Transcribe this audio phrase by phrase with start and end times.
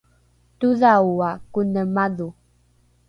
[0.59, 2.27] todhaoa kone madho!